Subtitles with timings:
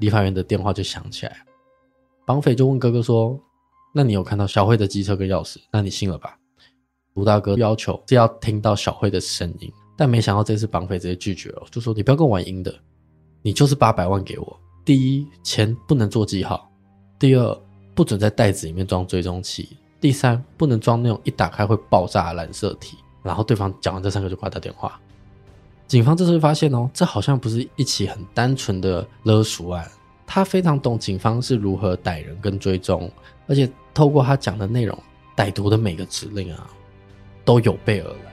[0.00, 1.44] 理发员的电话就响起来，
[2.26, 3.38] 绑匪就问哥哥说
[3.92, 5.56] ：“那你有看到小慧的机车跟钥匙？
[5.72, 6.36] 那你信了吧？”
[7.14, 12.72] 卢大哥要求是要听到小慧的声音，但没想到这次绑匪直接拒绝了，就说：“你不要跟我玩阴的，
[13.42, 14.60] 你就是八百万给我。
[14.84, 16.56] 第一，钱不能做记号；
[17.18, 17.60] 第二，
[17.94, 19.64] 不准在袋子里面装追踪器；
[20.00, 24.98] 第三，不能装那种一打开会爆炸的染色体。”然后对方讲完这三个就挂掉电话。
[25.88, 29.90] 警方这次发现哦，这好像不是一起很单纯的勒赎案，
[30.28, 33.10] 他非常懂警方是如何逮人跟追踪，
[33.46, 34.96] 而且透过他讲的内容，
[35.34, 36.68] 歹徒的每个指令啊，
[37.46, 38.27] 都有备而来。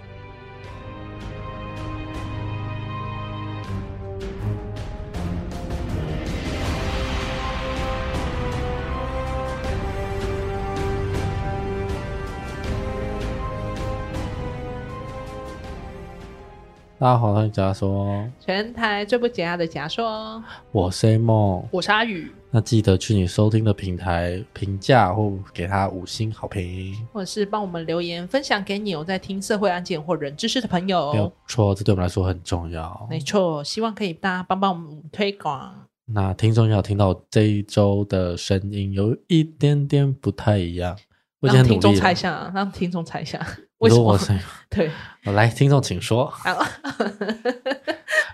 [17.05, 20.44] 大家好，欢迎假说，全台最不解压的假说。
[20.72, 22.31] 我是 A 梦，我是阿宇。
[22.50, 31.14] 那记得去你收听的平台评价或给他五星好评，或者是帮我们留言分享给你有在听社会案件或人知识的朋友。
[31.14, 33.06] 没有错，这对我们来说很重要。
[33.08, 35.75] 没错，希望可以大家帮帮我们推广。
[36.06, 40.97] 那听众要听到这一周的声音有一点点不太一样，
[41.40, 43.45] 让听众猜一下，让听众猜一下。
[43.80, 44.18] 为什么？
[44.70, 44.90] 对，
[45.26, 46.31] 我来，听众请说。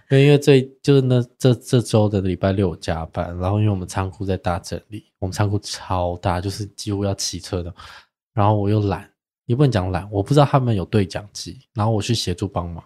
[0.09, 7.73] 因为因为这就是那这这周的礼拜六加班，然后因为我们仓库在大整理，我们仓库超大，就是几乎要骑车的。
[8.33, 9.09] 然后我又懒，
[9.45, 12.83] 也不能讲懒，我不知道他们有对讲机，然后我去协助帮忙，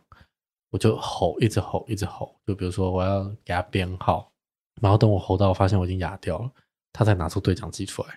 [0.69, 2.35] 我就吼，一直吼，一直吼。
[2.45, 4.31] 就比如说我要给他编号，
[4.79, 6.51] 然后等我吼到我发现我已经哑掉了，
[6.93, 8.09] 他才拿出对讲机出来。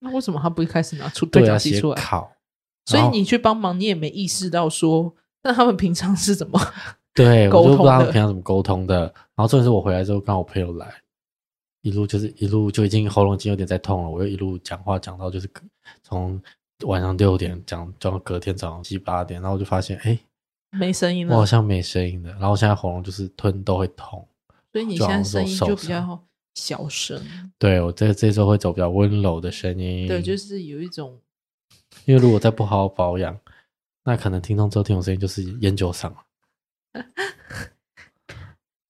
[0.00, 2.02] 那为什么他不一开始拿出对讲机出来？
[2.84, 6.60] 所以你去帮忙，你也没意识到说，那他们平常是怎么
[7.14, 9.02] 对， 我就不知道他们平常怎么沟通的。
[9.34, 10.92] 然后重点是我回来之后，刚好我朋友来，
[11.82, 14.10] 一路就是一路就已经喉咙已经有点在痛了。
[14.10, 15.48] 我又一路讲话讲到就是
[16.02, 16.40] 从
[16.84, 20.18] 晚上六点讲讲到隔天早上七八点，然后我就发现哎，
[20.70, 22.30] 没声音了，我好像没声音了。
[22.32, 24.26] 然后我现在喉咙就是吞都会痛，
[24.72, 26.20] 所以你现在声音就比较
[26.54, 27.20] 小声。
[27.58, 31.16] 对，我这这周会走比较温柔的声音，对，就是有一种。
[32.04, 33.38] 因为如果再不好好保养，
[34.04, 36.16] 那可能听众之后听我声音就是烟酒嗓了。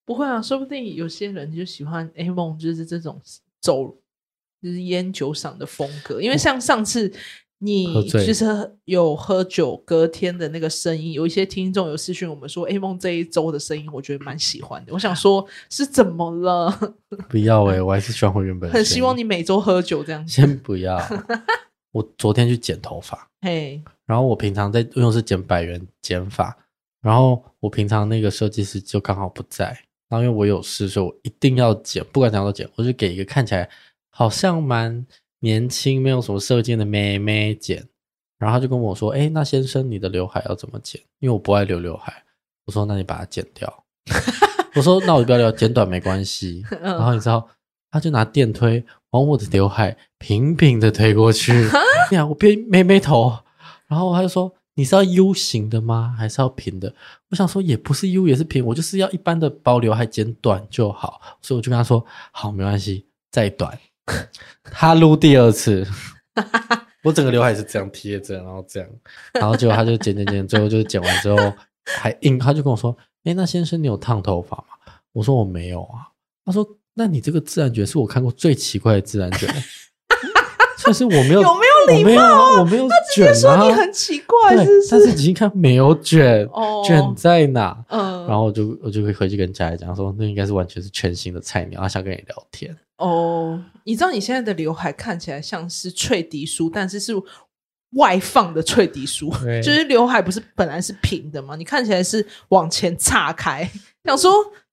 [0.04, 3.20] 不会啊，说不定有些人就喜欢 A 梦，就是这种
[3.60, 3.96] 走
[4.60, 6.20] 就是烟酒嗓的风格。
[6.20, 7.12] 因为像上次
[7.58, 8.44] 你就是
[8.84, 14.92] 有喝酒隔天的那个声音，有一些听众有私讯我们说 A 梦这一周的声音，我觉得蛮喜欢的。
[14.92, 16.96] 我想说，是怎么了？
[17.28, 18.68] 不要哎、欸， 我还是喜欢我原本。
[18.70, 20.32] 很希望你每周喝酒这样子。
[20.32, 20.98] 先不要。
[21.92, 26.56] 我昨天去剪头发，嘿，然后我平常在，因为是剪百元剪发，
[27.03, 29.66] 然后我平常那个设计师就刚好不在，
[30.08, 33.69] 然后因为我有事，所以我一定要剪，不管怎样都剪，我就给一个看起来
[34.08, 35.06] 好像蛮
[35.41, 37.86] 年轻、没有什么设计的妹妹剪，
[38.38, 41.00] 然后他就跟我说：“哎，那先生，你的刘海要怎么剪？
[41.19, 42.24] 因为我不爱留刘海。”
[42.64, 43.84] 我说：“那你把它剪掉。”
[44.74, 47.47] 我说：“那我就不要留，剪短没关系。” 然后你知道。
[47.92, 51.53] 他就拿电推往我的刘海平平的推过去，
[52.10, 53.30] 你看我别没没头，
[53.86, 56.14] 然后他就说，你是要 U 型的吗？
[56.19, 56.94] 还是要平的？
[57.28, 63.78] 我想说也不是 U 也是平，我就是要一般的包刘海剪短就好，所以我就跟他说好，没关系，再短。
[64.64, 65.86] 他撸第二次，
[67.04, 68.88] 我整个刘海是这样贴着，然后这样，
[69.34, 71.36] 然后结果他就剪剪剪，最后就是剪完之后
[71.84, 74.94] 还硬，他就跟我说，哎，那先生你有烫头发吗？
[75.12, 76.09] 我说我没有啊，
[76.47, 76.66] 他说。
[76.94, 79.48] 那你这个自然卷是我看过最奇怪的自然卷，
[80.84, 82.60] 但是我没有，有没有礼貌啊？
[82.60, 83.34] 我没有，我没有卷啊！
[83.34, 87.82] 说你很奇怪，是是，但是已经看没有卷，哦，卷在哪？
[87.88, 92.76] 嗯，然后我就我就会回去跟家里讲说，那应该是完全是全新的菜鸟，他想跟你聊天。
[92.98, 97.14] 哦，你知道你现在的刘海看起来像是脆迪叔，但是是
[97.92, 99.30] 外放的脆迪梳，
[99.62, 101.56] 就是刘海不是本来是平的吗？
[101.56, 103.70] 你看起来是往前岔开，
[104.04, 104.30] 想说。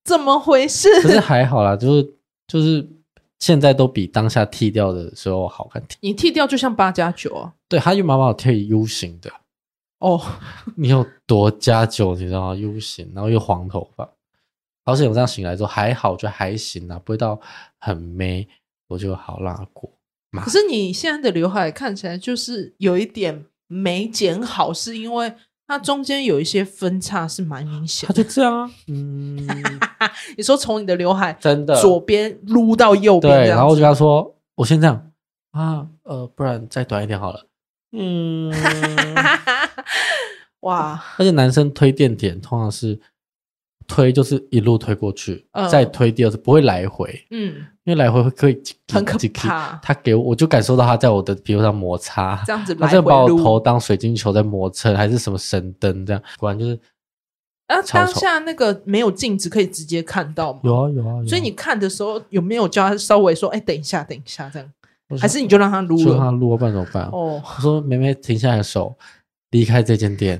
[0.10, 0.90] 怎么回事？
[1.04, 2.14] 可是还好啦，就是
[2.48, 2.90] 就是
[3.38, 5.82] 现在都比当下剃掉的时候好看。
[6.00, 7.54] 你剃掉就像八加九啊？
[7.68, 9.32] 对，他就妈妈有剃 U 型的
[10.00, 10.20] 哦。
[10.76, 12.16] 你有多加九？
[12.16, 14.10] 你知道吗？U 型，然后又黄头发。
[14.86, 17.40] 而且我这样醒来之后还好，就还行啊，不会到
[17.80, 18.48] 很美，
[18.88, 19.92] 我就好拉过。
[20.44, 25.32] 可是你现在的刘海看起来就是有一点没剪好，是因为？
[25.70, 29.48] 它中间有一些分叉是蛮明显的，它就这样啊， 嗯，
[30.36, 31.80] 你说从你的刘海真的。
[31.80, 35.12] 左边撸到右边，对，然后我就跟他说，我先这样。
[35.52, 37.46] 啊，呃，不然再短一点好了，
[37.92, 38.52] 嗯，
[40.62, 43.00] 哇，而且男生推电点通常是
[43.90, 48.62] 推就是一路推过去，嗯、再推第二次不会来回，嗯，因为来回会可以
[48.94, 49.78] 很可怕。
[49.84, 56.22] 他给我，我就感受到他在我的皮肤上摩擦，这样子，他在把我头当水晶球在磨蹭，还是什么神灯这样？
[56.38, 56.80] 果然就是。
[57.68, 60.60] 啊，当下那个没有镜子可以直接看到吗？
[60.64, 61.28] 有啊有啊，有啊。
[61.28, 64.68] 所以你看的时候有没有叫他稍微说，哎，等一下，等一下这样？
[65.20, 66.04] 还是你就让他撸了？
[66.04, 67.04] 就让他撸，不然怎么办？
[67.12, 68.98] 哦，我说梅梅停下来的手，
[69.52, 70.40] 离开这间店。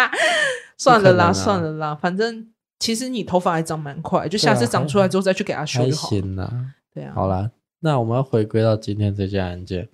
[0.78, 6.08] 算了啦，算了啦，反正其实你头发还长蛮快，就下次长出来之后再去给它修就好。
[6.08, 7.12] 还行啦，对啊。
[7.14, 7.50] 好啦，
[7.80, 9.88] 那我们要回归到今天这件案件。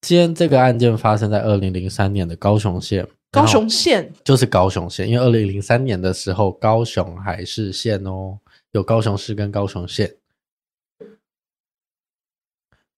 [0.00, 3.06] 今天这个案件发生在二零零三年的高雄县。
[3.30, 8.38] 高雄县就是高雄县，因为二零零三年的时候，高雄还是县哦，
[8.72, 10.16] 有高雄市跟高雄县。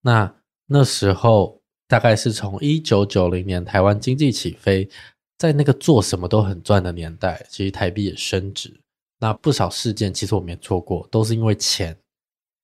[0.00, 0.35] 那
[0.67, 4.88] 那时候大概是从一九九零年台湾经济起飞，
[5.43, 8.73] 在那个做什么都很赚的年代，其实台币也升值。
[9.19, 11.97] 那不少事件其实我没错过，都是因为钱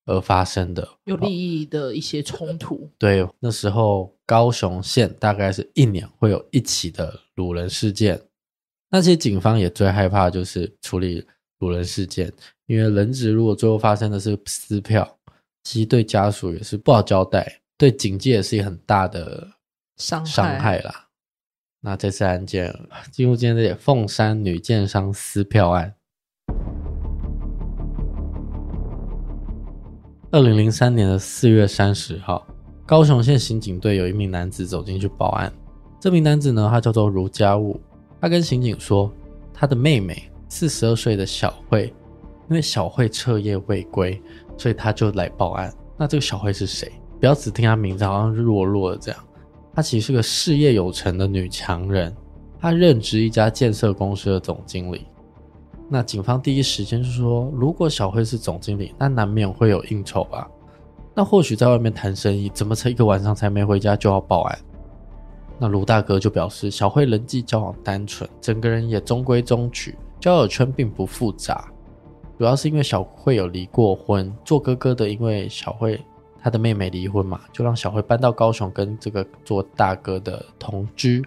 [0.05, 2.89] 而发生的，有利益的一些冲突。
[2.97, 8.17] 对，那时候高雄县大概是一年会有一起的掳人事件。
[8.89, 11.21] 那些警方也最害怕就是处理
[11.59, 12.31] 掳人事件，
[12.67, 15.17] 因为人质如果最后发生的是撕票，
[15.65, 19.45] 其实对家属也是不好交代，对警界也是一个很大的
[19.97, 21.08] 伤伤害啦。
[21.81, 22.75] 那这次案件
[23.09, 25.93] 进入今天的凤山女建商撕票案。
[30.29, 32.45] 二零零三年的四月三十号，
[32.85, 35.51] 高雄县刑警队有一名男子走进去报案。
[36.01, 37.79] 这名男子呢，他叫做卢家务。
[38.19, 39.09] 他跟刑警说，
[39.53, 41.93] 他的妹妹四十二岁的小慧，
[42.49, 44.21] 因为小慧彻夜未归，
[44.57, 45.73] 所以他就来报案。
[45.97, 46.91] 那这个小慧是谁？
[47.21, 49.23] 不要只听他名字，好像弱弱的这样。
[49.73, 52.15] 她其实是个事业有成的女强人，
[52.59, 55.05] 她任职一家建设公司的总经理。
[55.89, 60.49] 那警方第一时间就说，如果小慧是总经理，那难免会有应酬吧？
[61.15, 64.59] 那或许在外面谈生意，怎么才一个晚上才没回家就要报案？
[65.57, 71.69] 那卢大哥就表示，小慧人际交往单纯，整个人也中规中矩，交友圈并不复杂，
[72.37, 75.99] 主要是因为小慧有离过婚，做哥哥的因为小慧
[76.41, 81.23] 他的妹妹离婚嘛，就让小慧搬到高雄跟这个做大哥的同居，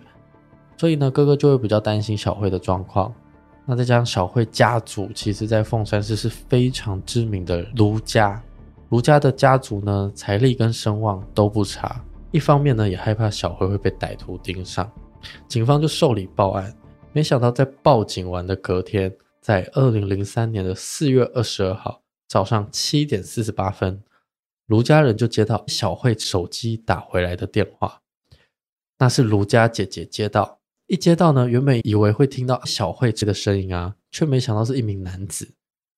[0.77, 3.15] 所以呢，哥哥就会比较担心小慧的状况。
[3.65, 8.43] 那再加上小慧家族，其实在凤山市是非常知名的卢家，
[8.89, 12.05] 卢家的家族呢，财力跟声望都不差。
[12.33, 14.91] 一方面呢，也害怕小慧会被歹徒盯上，
[15.47, 16.75] 警方就受理报案。
[17.13, 24.03] 没想到在报警完的隔天，在二零零三年的四月二十二号早上七点四十八分，
[24.73, 28.01] 卢家人就接到小慧手机打回来的电话，
[28.97, 30.61] 那是卢家姐姐接到。
[30.87, 35.53] 一接到呢，原本以为会听到小慧这个声音啊，却没想到是一名男子。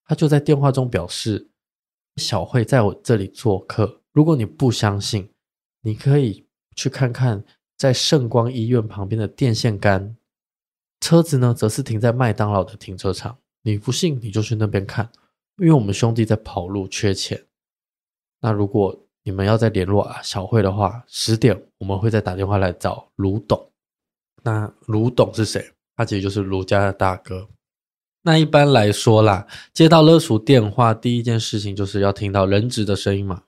[0.05, 1.50] 他就在电话中表示，
[2.17, 4.00] 小慧在我这里做客。
[4.11, 5.31] 如果你不相信，
[5.82, 6.44] 你可以
[6.75, 7.44] 去看看
[7.77, 10.17] 在圣光医院旁边的电线杆。
[10.99, 13.38] 车子呢，则是停在麦当劳的停车场。
[13.62, 15.12] 你不信，你就去那边看，
[15.59, 17.47] 因为我们兄弟在跑路，缺钱。
[18.44, 23.70] 那如果你们要再联络啊小慧的话，十点我们会再打电话来找卢董。
[24.43, 25.67] 那卢董是谁？
[25.96, 27.49] 他其实就是卢家的大哥。
[28.20, 33.44] 那一般来说啦，接到勒索电话，第一件事情就是要听到人质的声音嘛，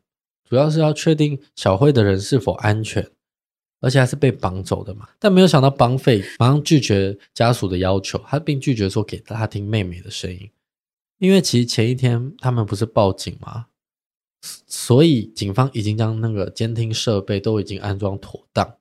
[0.48, 3.06] 主要是要确定小慧的人是否安全，
[3.82, 5.06] 而且还是被绑走的嘛。
[5.18, 10.50] 但没有想到绑匪马上拒绝家属的要求，他并拒绝说给他听妹妹的声音，
[11.18, 13.66] 因为其实前一天他们不是报警吗？
[14.66, 18.76] 所以警方已经将那个监听设备都已经安装妥当。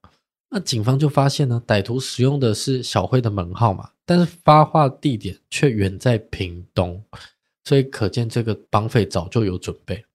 [0.49, 7.03] 那警方就发现呢，歹徒使用的是小慧的门号码，但是发话地点却远在屏东，
[7.63, 10.05] 所以可见这个绑匪早就有准备。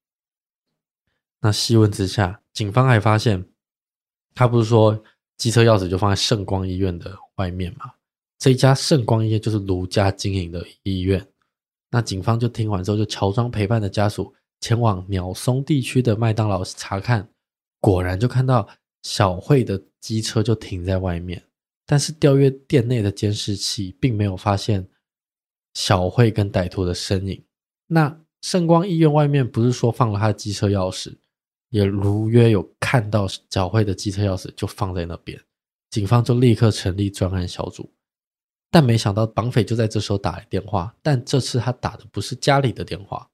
[1.40, 3.44] 那细问之下，警方还发现，
[4.34, 5.02] 他不是说
[5.36, 7.92] 机车钥匙就放在圣光医院的外面吗？
[8.38, 11.26] 这一家圣光医院就是卢家经营的医院。
[11.90, 17.28] 那警方就听完之后，就乔装陪伴的家属前往鸟松地区的麦当劳查看，
[17.80, 18.68] 果然就看到。
[19.02, 21.42] 小慧的机车就停在外面，
[21.86, 24.86] 但是调阅店内的监视器，并没有发现
[25.72, 27.42] 小慧跟歹徒的身影。
[27.86, 31.16] 那圣光医院外面不是说放了他的机车钥匙，
[31.70, 35.40] 也如约有看到小慧的机车钥匙就放在那边。
[35.88, 37.90] 警方就立刻成立专案小组，
[38.70, 43.29] 但没想到绑匪就在这时候打来电话，但这次他打的不是家里的电话。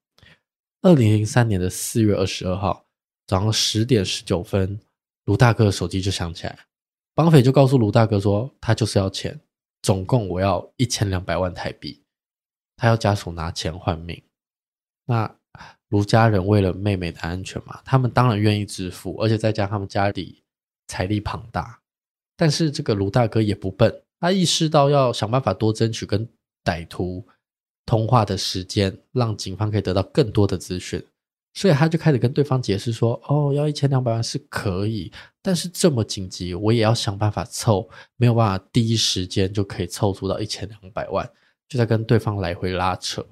[0.82, 2.86] 二零零三年的四月二十二号
[3.26, 4.80] 早上十点十九分。
[5.24, 6.56] 卢大哥的手机就响起来，
[7.12, 9.40] 绑匪就告诉卢大哥说，他就是要钱，
[9.82, 12.00] 总共我要一千两百万台币。
[12.76, 14.22] 他要家属拿钱换命。
[15.06, 15.36] 那
[15.88, 20.44] 卢家人为了妹妹的安全嘛，他们当然愿意支付，而且再加上他们家里
[20.86, 21.80] 财力庞大。
[22.36, 26.28] 但是这个卢大哥也不笨，他意识到要想办法多争取跟
[26.62, 27.26] 歹徒
[27.86, 31.02] 通话的时间，让警方可以得到更多的资讯。
[31.54, 41.26] 所以他就开始跟对方解释说：“哦，要一千两百万是可以，但是这么紧急，我也要想办法凑，没有办法第一时间就可以凑出到一千两百万。”
[41.68, 43.24] 就在跟对方来回拉扯。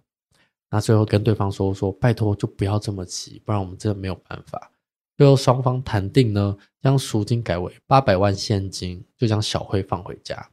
[0.70, 4.70] 那最后跟对方说：“说拜托，就不要这么急，不然我们真的没有办法。”
[5.16, 10.48] 最后双方谈定呢，将赎金改为八百万现金，就将小慧放回家。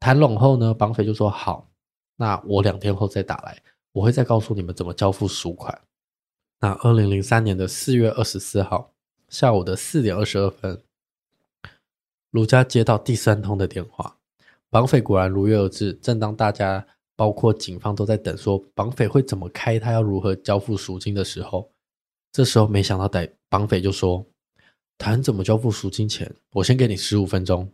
[0.00, 1.68] 谈拢后呢，绑匪就说：“好，
[2.16, 5.80] 那我两天后再打来，我会再告诉你们怎么交付赎款。”
[6.60, 8.94] 那二零零三年的四月二十四号
[9.28, 10.82] 下午的四点二十二分，
[12.30, 14.16] 卢家接到第三通的电话，
[14.70, 15.92] 绑匪果然如约而至。
[15.94, 21.70] 正当大家包括警方都在等，说绑匪会怎么开，他要如何交付赎金的时候，
[22.32, 24.24] 这时候没想到歹绑匪就说
[24.96, 27.70] ：“谈怎么交付赎金前，我先给你十五分钟，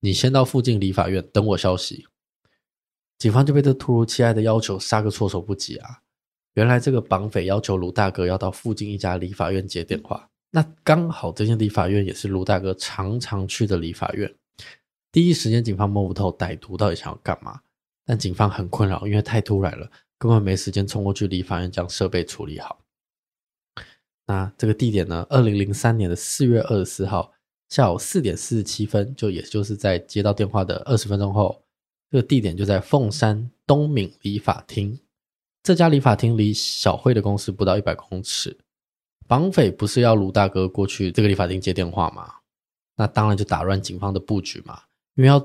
[0.00, 2.06] 你先到附近理法院等我消息。”
[3.18, 6.00] 警方就被这突如其来的要求杀个措手不及啊！
[6.54, 14.32] 原来这个绑匪要求卢大哥要到附近一家理发院接电话，那刚好这间理发院也是卢大哥常常去的理发院。
[15.10, 17.60] 第一时间警方摸不透歹徒到底想要干嘛，
[18.04, 22.80] 但警方很困扰，因为太突然了，根本没时间冲过去理发院将设备处理好。
[24.26, 25.26] 那这个地点呢？
[25.28, 27.32] 二零零三年的四月二十四号
[27.68, 31.63] 下午四点四十七分，就也就是在接到电话的二十分钟后，
[32.14, 34.96] 这个地点就在凤山东敏理发厅。
[35.64, 38.56] 这家理发厅离小慧的公司不到一百公尺，
[39.26, 42.32] 绑匪不是要卢大哥过去这个理发厅接电话吗？
[42.94, 44.80] 那当然就打乱警方的布局嘛，
[45.16, 45.44] 因为要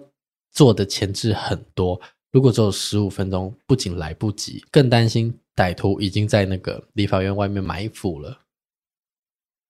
[0.52, 2.00] 做的前置很多，
[2.32, 8.42] 如果只有十五分钟，不仅来不及，更担心歹徒已经在那个理发院外面埋伏了。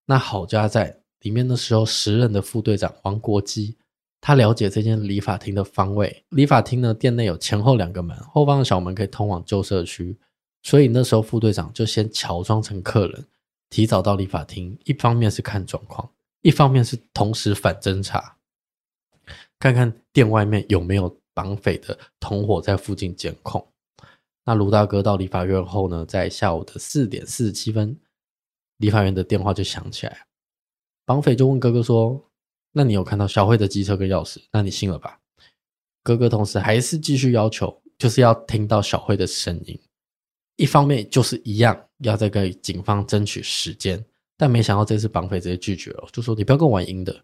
[0.06, 3.78] 那好家在里面的时候，时任的副队长王国基，
[4.22, 10.18] 他了解这间理发厅的方位，理发厅呢，店内有前后两个门，后方的小门可以通往旧社区。
[10.62, 13.26] 所以那时候副队长就先乔装成客人，
[13.70, 16.10] 提早到理发厅，一方面是看状况，
[16.42, 18.36] 一方面是同时反侦查，
[19.58, 23.66] 看看店外面有没有绑匪的同伙在附近监控。
[24.44, 27.98] 那卢大哥到理发院后呢，在下午的四点四十七分，
[28.78, 30.26] 理发院的电话就响起来，
[31.06, 32.22] 绑匪就问哥哥说
[32.72, 34.38] ：“那你有看到小慧的机车跟钥匙？
[34.52, 35.20] 那你信了吧？”
[36.04, 39.80] 哥哥同时还是继续要求，就是要听到小慧的声音。
[40.56, 44.04] 一方面就是一样，要再给警方争取时间，
[44.38, 47.24] 但没想到这次绑匪直接拒绝了，就说你不要跟我玩阴的，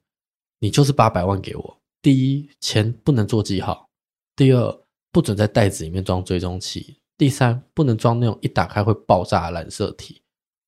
[0.60, 1.78] 你就是八百万给我。
[2.02, 3.90] 第一，钱不能做记号；
[4.36, 10.22] 第二，不准在袋子里面装追踪器；第三，不能装那种一打开会爆炸的染色体，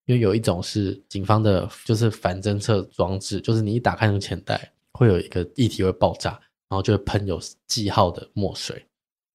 [0.07, 6.31] 因为有一种是警方的，就是反侦测装置，就是你一打开那个钱袋，会有一个液体会爆炸，
[6.69, 8.87] 然后就会喷有记号的墨水，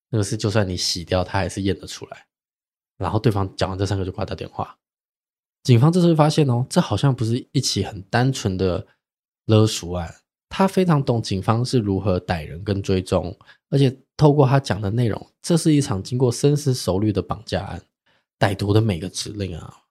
[0.09, 2.26] 那个是就算你洗掉，它还是验得出来。
[2.97, 4.79] 然后对方讲完这三个就挂掉电话，
[5.62, 8.87] 警方这时候发现哦，这好像不是一起很单纯的
[9.45, 10.14] 勒赎案，
[10.49, 13.38] 他非常懂警方是如何逮人跟追踪，
[13.69, 17.83] 而且透过他讲的内容，这是一场经过深思熟虑的绑架案，
[18.38, 19.81] 歹徒的每个指令啊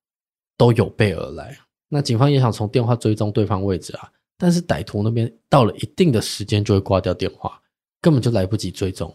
[0.61, 1.57] 都有备而来。
[1.89, 7.59] 那警方也想从电话追踪对方位置啊，但是歹徒那边到了一定的时间就会挂掉电话，
[7.99, 9.11] 根本就来不及追踪。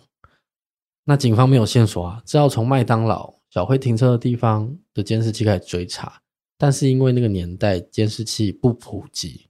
[1.04, 3.32] 那警方没有线索啊，只好从麦当劳。
[3.48, 6.20] 小慧停车的地方的监视器开始追查，
[6.58, 9.46] 但是因为那个年代监视器不普及，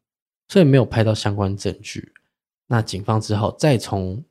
[0.48, 2.12] 所以没有拍到相关证据。
[2.66, 4.22] 那警方只好再从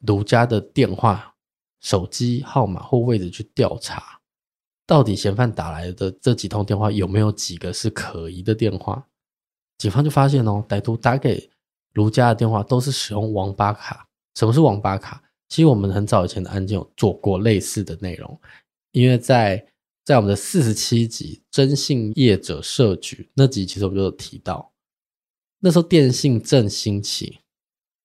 [0.00, 1.34] 卢家的电话、
[1.80, 4.15] 手机号码或位置去调查，
[4.86, 9.04] 到底嫌犯打来的这几通电话有没有几个是可疑的电话？
[9.78, 11.50] 警方就发现哦，歹徒打给
[11.94, 14.06] 卢家的电话都是使用网吧卡。
[14.36, 15.22] 什么是网吧卡？
[15.48, 18.40] 其实我们很早以前的案件有做过类似的内容。
[18.92, 19.66] 因为在
[20.04, 24.72] 在我们的四十七集《征信业者设局》那集，其实我们就有提到，
[25.58, 27.38] 那时候电信正兴起，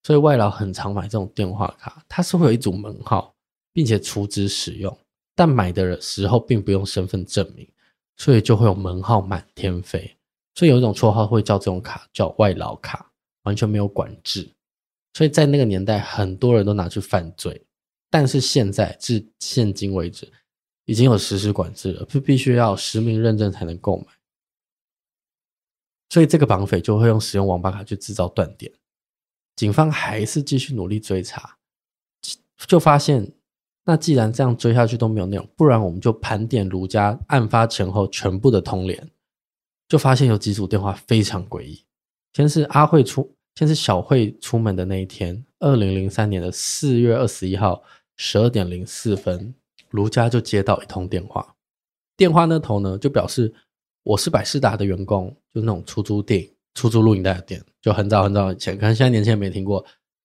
[0.02, 3.32] 所以外劳很常买这种电话卡，它是会有一组门号，
[3.72, 4.94] 并且储值使用，
[5.34, 7.68] 但买的时候并不用身份证明，
[8.16, 10.16] 所以就会有门号满天飞，
[10.54, 13.10] 所以有一种绰号会叫这种卡叫外劳卡，
[13.42, 14.50] 完全没有管制，
[15.14, 17.64] 所以在那个年代很多人都拿去犯罪，
[18.10, 20.30] 但是现在至现今为止。
[20.84, 24.06] 已经有实施管制了，就必须要实名认证才能购买，
[26.08, 28.70] 所以这个绑匪就会用使用网吧卡去制造断点。
[29.54, 31.56] 警方还是继续努力追查，
[32.66, 33.32] 就发现
[33.84, 39.10] 那既然这样追下去都没有内容，不然我们就盘点卢家案发前后全部的通联，
[39.88, 41.84] 就发现有几组电话非常诡异。
[42.32, 47.82] 先是阿慧出，先是小慧出门的那一天，二零零三年的四月二十一号
[48.16, 49.54] 十二点零四分，
[49.90, 51.54] 卢家就接到一通电话，
[52.16, 53.52] 电话那头呢就表示
[54.04, 56.48] 我是百视达的员工，就那种出租店。
[56.74, 59.84] 出租录影带的店，就很早很早以前，可能现在年轻人没听过。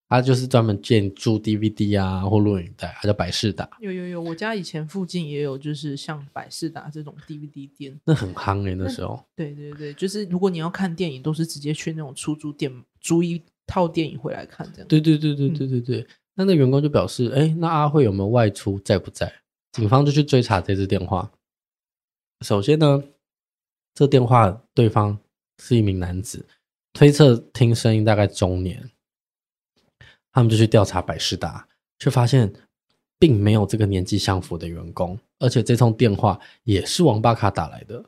[0.10, 3.70] 他就是专门建租 DVD 啊或录影带，他叫百事达。
[3.80, 9.24] 有有有，我家以前附近也有，就是像百事达这种 DVD 店，那很夯诶、欸，那时候。
[9.36, 14.88] 对对对，就是如果你要看电影，都是直接去那种出租店租一套电影回来看这样。
[14.88, 16.02] 对对对对对对对。
[16.02, 19.32] 嗯、那那员工就表示，哎，那阿慧有没有外出，在不在？
[19.72, 21.32] 警方就去追查这支电话。
[22.42, 23.04] 首先呢，
[23.94, 25.20] 这电话对方。
[25.60, 26.46] 是一名男子，
[26.94, 28.92] 推测听声音大概中年。
[30.32, 31.68] 他们就去调查百事达，
[32.00, 32.54] 却发现
[33.20, 38.06] 并没有这个年纪相符的员工，而且这通电话也是王巴卡打来的。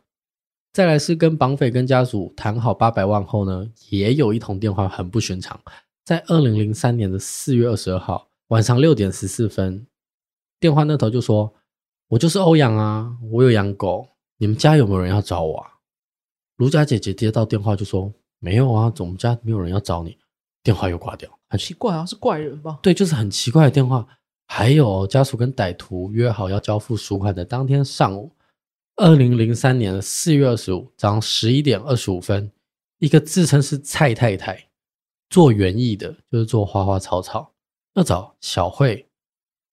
[0.72, 5.60] 再来是跟绑匪跟家属谈好八百万后呢，也有一通电话很不寻常，
[6.06, 9.88] 在二零零三年的四月二十二号晚上六点十四分，
[10.60, 11.56] 电话那头就说
[12.10, 15.72] ：“我就是欧阳啊，我有养狗，你们家有没有人要找我啊？”
[16.58, 20.18] 卢家姐姐接到电话就说：“没有啊，我们家没有人要找你。”
[20.64, 22.80] 电话又挂掉，很奇怪，啊是怪人吧？
[22.82, 24.08] 对，就是很奇怪的电话。
[24.48, 28.32] 还有家属跟歹徒约好要交付赎款的当天上午，
[28.96, 32.52] 二零零三年的四月二十五早上十一点二十五分，
[32.98, 34.70] 一个自称是蔡太太，
[35.30, 37.54] 做园艺的，就是做花花草草，
[37.94, 39.08] 要找小慧，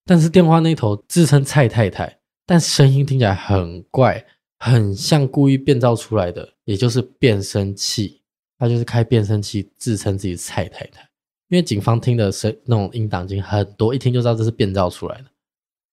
[0.04, 4.24] 但是电话那头自称蔡太太，但声音听起来很怪。
[4.58, 8.22] 很像故意变造出来的，也就是变声器。
[8.58, 11.02] 他就是开变声器自称自己是蔡太太，
[11.48, 15.26] 因为警方听的声那种音档已经很多，一听就知道这是变造出来的。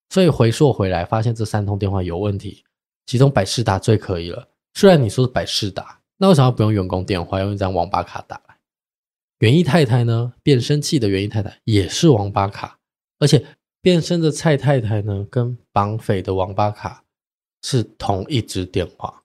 [0.10, 2.64] 所以回溯回来，发现这三通电话有问题，
[3.06, 4.48] 其中百事达最可疑了。
[4.74, 8.58] 虽然你说是百事达，那为什么不用员工电话，用一张网吧卡打来？
[9.40, 10.34] 园艺太太呢？
[10.44, 12.80] 变声器的园艺太太也是网吧卡，
[13.20, 13.46] 而且
[13.82, 17.02] 变声的蔡太太呢，跟绑匪的网吧卡。
[17.66, 19.24] 是同一支电话，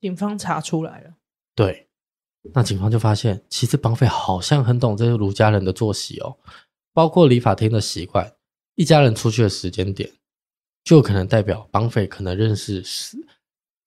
[0.00, 1.15] 警方查出来了。
[1.56, 1.88] 对，
[2.54, 6.36] 那警方就发现，其实绑匪好像很懂这些卢家人的作息哦，
[6.92, 8.32] 包括理发厅的习惯，
[8.76, 10.12] 一家人出去的时间点，
[10.84, 12.84] 就可能代表绑匪可能认识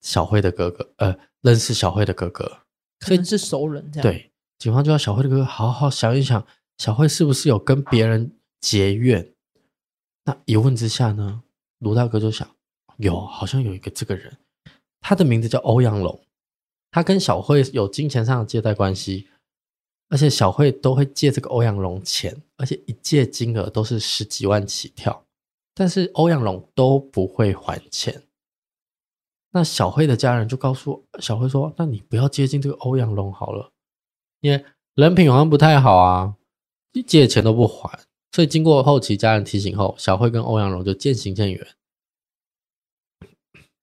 [0.01, 2.63] 小慧的哥哥，呃，认识小慧的哥哥，
[2.99, 4.03] 可能是熟人这样。
[4.03, 6.45] 对，警方就要小慧的哥哥好好想一想，
[6.79, 9.33] 小慧是不是有跟别人结怨？
[10.25, 11.43] 那一问之下呢，
[11.77, 12.49] 卢大哥就想。
[12.97, 14.37] 有，好像有一个这个人，
[14.99, 16.21] 他的名字叫欧阳龙，
[16.91, 19.27] 他跟小慧有金钱上的借贷关系，
[20.09, 25.25] 而且小慧都会借这个欧阳龙钱，而且一借金额都是十几万起跳，
[25.75, 28.23] 但是欧阳龙都不会还钱。
[29.51, 33.71] 那小慧的家人就告诉小慧说：“那你不要接近这个欧阳龙好了，
[34.41, 36.35] 因为人品好像不太好啊，
[36.91, 37.99] 一借钱都不还。”
[38.31, 41.67] 所以经过后期家人提醒后，小慧跟欧阳龙就渐行渐远。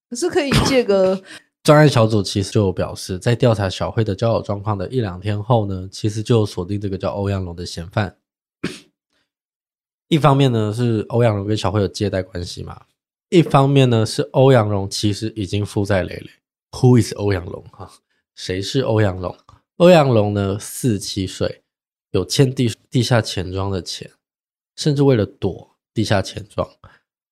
[0.09, 1.21] 可是可以借个
[1.67, 8.15] 专案小组，其实就表示，在调查小慧的交友状况的一两天后呢，其实就锁定这个叫欧阳龙的嫌犯。
[10.07, 12.85] 一方面呢是欧阳龙跟小慧有借贷关系嘛，
[13.27, 16.29] 一方面呢是欧阳龙其实已经负债累累。
[16.71, 17.61] Who is 欧阳龙？
[17.73, 17.91] 哈，
[18.33, 19.35] 谁是欧阳龙？
[19.75, 21.63] 欧阳龙呢四七岁，
[22.11, 24.09] 有欠地地下钱庄的钱，
[24.77, 26.65] 甚至为了躲地下钱庄，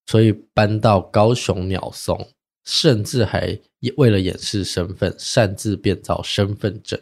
[0.06, 2.35] 所以搬到高雄鸟松。
[2.66, 3.60] 甚至还
[3.96, 7.00] 为了掩饰身份，擅自变造身份证。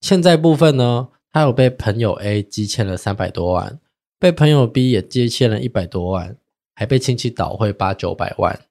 [0.00, 3.78] 欠债部分呢，他有被朋友 A 积欠了三百多万，
[4.18, 6.36] 被朋友 B 也积欠了一百多万，
[6.74, 8.66] 还被亲戚倒汇八九百万。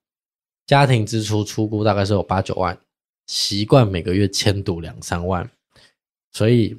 [0.66, 2.78] 家庭支出出估大概是有八九万，
[3.28, 5.50] 习惯每个月迁赌两三万，
[6.32, 6.78] 所以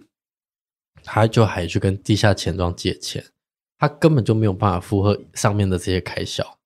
[1.04, 3.24] 他就还去跟地下钱庄借钱，
[3.78, 6.58] 他根本就没有办法负荷上面的这些开销，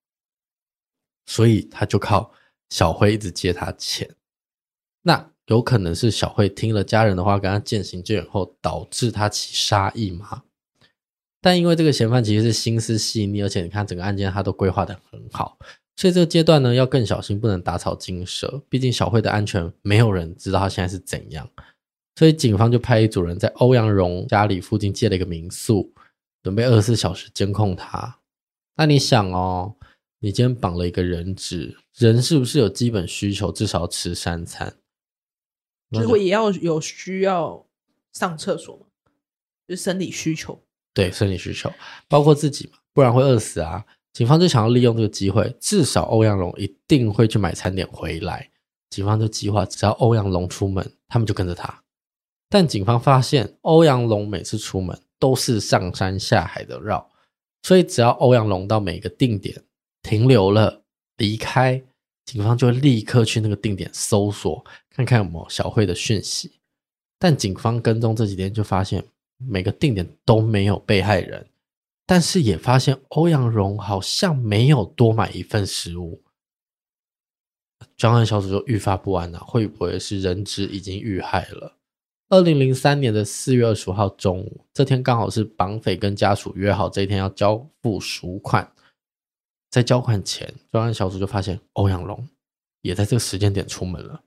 [1.26, 2.32] 所以他就靠。
[2.70, 4.10] 小慧一直借他钱，
[5.02, 10.42] 那有可能是小慧听了家人的话，跟他渐行渐远后，导致他起杀意吗？
[11.40, 15.56] 但因为这个嫌犯其实是心思细腻，而且你看整个案件他都规划得很好，
[15.94, 18.60] 所以这个阶段呢要更小心，不能打草惊蛇。
[18.68, 21.48] 毕竟小慧的安全，没有人知道他现在是怎样，
[22.16, 25.94] 所以警方就派一组人在欧阳荣家里附近借了一个民宿，
[26.42, 28.18] 准备二十四小时监控他。
[28.76, 29.75] 那你想哦？
[30.20, 33.52] 你今天绑了一个人质，人是不是有基本需求？
[33.52, 34.76] 至少要吃三餐，
[35.92, 37.66] 就是我也要有需要
[38.12, 38.86] 上厕所嘛，
[39.68, 40.62] 就是生理需求。
[40.94, 41.70] 对，生理需求
[42.08, 43.84] 包括自己嘛，不然会饿死啊！
[44.14, 48.50] 警方就想要利用这个机会，至少欧阳龙一定会去买餐点回来。
[48.88, 51.82] 警方就计划，只要欧阳龙出门，他们就跟着他。
[52.48, 57.10] 但警方发现，欧阳龙每次出门都是上山下海的绕，
[57.62, 59.62] 所以只要欧阳龙到每个定点
[60.06, 60.82] 停留了，
[61.16, 61.82] 离开，
[62.24, 66.52] 警方就立刻去那个定点搜索，看看有没有小慧的讯息。
[67.18, 69.04] 但警方跟踪这几天，就发现
[69.36, 71.44] 每个定点都没有被害人，
[72.06, 76.22] 但是也发现欧阳荣好像没有多买一份食物。
[77.96, 81.76] 专案小组就愈发不安了，会不会是人质已经遇害了？
[82.28, 88.70] 二零零三年的四月二十五号中午，这天刚好是绑匪跟家属约好这一天要交付赎款。
[89.76, 92.26] 在交款前，专案小组就发现欧阳龙
[92.80, 94.22] 也在这个时间点出门了。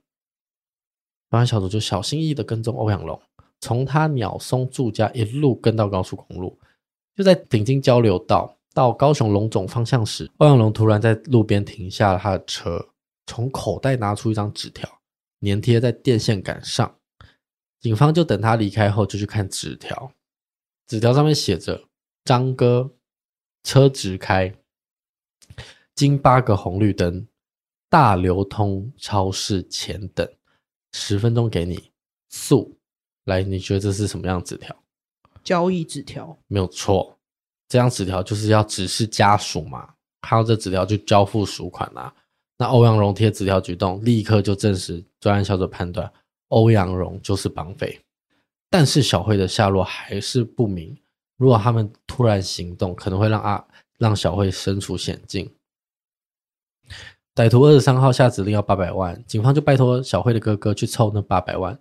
[1.28, 3.20] 专案小组就小心翼翼的跟踪欧阳龙，
[3.60, 6.56] 从他鸟松住家一路跟到高速公路，
[7.16, 12.90] 就在顶金交流道到高雄龙总方向时，欧阳龙突然在路边停下了他的车，
[13.26, 14.88] 从口袋拿出一张纸条，
[15.40, 16.94] 粘贴在电线杆上。
[17.80, 20.12] 警方就等他离开后，就去看纸条。
[20.86, 21.88] 纸条上面写着
[22.24, 22.92] ：“张哥，
[23.64, 24.54] 车直开，
[26.00, 27.26] 经八个红绿灯，
[27.90, 30.26] 大流通超市前等，
[30.92, 31.90] 十分钟给你
[32.30, 32.74] 速。”
[33.26, 34.74] 来，你觉得这是什么样纸条？
[35.44, 36.38] 交易纸条？
[36.46, 37.18] 没有错，
[37.68, 42.10] 这张纸条就是要指示家属嘛，看到这纸条就交付赎款啦。
[42.56, 46.10] 那欧阳荣贴纸条举动，立刻就证实专案小组判断。
[46.48, 48.00] 欧阳荣就是绑匪，
[48.70, 50.96] 但是小慧的下落还是不明。
[51.36, 53.62] 如果他们突然行动，可能会让阿
[53.98, 55.52] 让小慧身处险境。
[57.34, 61.78] 歹徒二十三号下指令要八百万，警方就拜托小慧的哥哥去凑那八百万。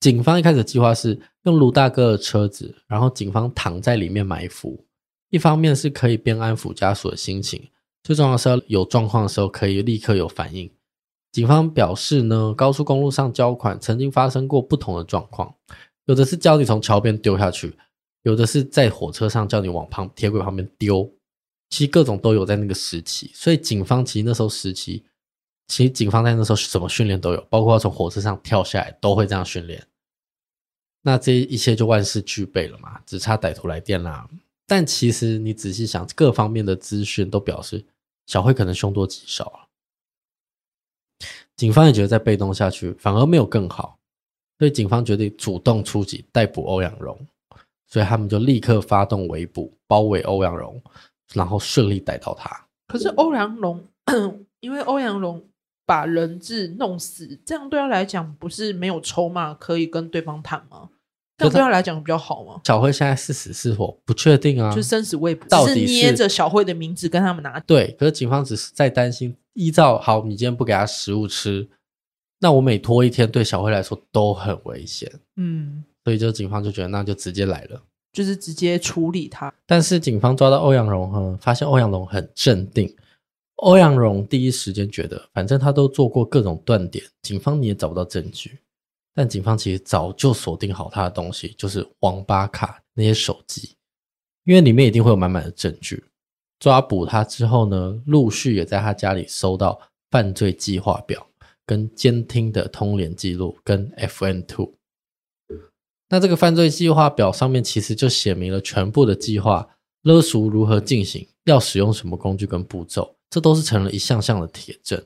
[0.00, 4.84] 警方一开始计划是用卢大哥的车子，然后警方躺在里面埋伏，
[5.30, 7.68] 一方面是可以边安抚家属的心情，
[8.02, 10.70] 最重要的是要有状况的时候可以立刻有反应。
[11.32, 15.52] 警方表示呢，高速公路上交款曾经发生过不同的状况，
[16.04, 17.76] 有的是叫你从桥边丢下去，
[18.22, 21.10] 有的是在火车上叫你往旁铁轨旁边丢，
[21.68, 23.30] 其实各种都有在那个时期。
[23.34, 25.04] 所以警方其实那时候时期，
[25.68, 29.86] 其实警方在那时候什么训练都有，包括从火车上跳下来都会这样训练。
[31.02, 34.28] 那这一切就万事俱备了嘛，只差歹徒来电啦。
[34.66, 37.84] 但其实你仔细想，各方面的资讯都表示
[38.26, 39.66] 小慧可能凶多吉少啊。
[41.54, 43.98] 警方也觉得再被动下去反而没有更好，
[44.58, 47.18] 所以警方决定主动出击逮捕欧阳荣，
[47.86, 50.82] 所以他们就立刻发动围捕，包围欧阳荣，
[51.34, 52.66] 然后顺利逮到他。
[52.88, 53.84] 可是欧阳龙，
[54.60, 55.42] 因为欧阳龙
[55.84, 60.90] 把人质弄死，这样对他来讲不是没有筹码可以跟对方谈吗？
[61.38, 62.60] 这样对他来讲比较好吗？
[62.64, 67.60] 小慧现在是死是活不确定啊，就生死未卜，到底是捏着小慧的名字跟他们拿。
[67.60, 69.36] 对，可是警方只是在担心。
[69.52, 71.66] 依照好，你今天不给他食物吃，
[72.40, 75.10] 那我每拖一天对小慧来说都很危险。
[75.36, 77.82] 嗯，所以就警方就觉得那就直接来了，
[78.16, 79.52] 就是直接处理他。
[79.66, 82.96] 但是警方抓到欧阳龙后，发现欧阳龙很镇定。
[83.56, 88.58] 欧阳龙第一时间觉得，反正他都做过各种断点，警方你也找不到证据。
[89.14, 93.76] 但警方其实早就锁定好他的东西，就是网吧卡那些手机，
[94.44, 96.02] 因为里面一定会有满满的证据。
[96.58, 99.78] 抓捕他之后呢，陆续也在他家里搜到
[100.10, 101.26] 犯罪计划表、
[101.66, 104.72] 跟监听的通联记录、跟 FN2。
[106.08, 109.68] 那这个犯罪计划表上面其实就写明了全部的计划，
[110.02, 115.02] 勒赎如何进行，要使用什么工具跟步骤，这都是成了一项项的铁证。